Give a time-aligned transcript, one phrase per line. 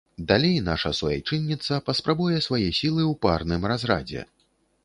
[0.29, 4.21] Далей наша суайчынніца паспрабуе свае сілы ў парным разрадзе.